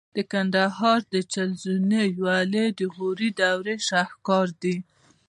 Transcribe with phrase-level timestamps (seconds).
[0.15, 4.75] د کندهار د چل زینو ویالې د غوري دورې شاهکار دي